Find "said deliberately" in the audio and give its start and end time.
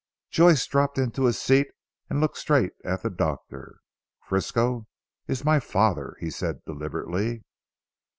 6.31-7.43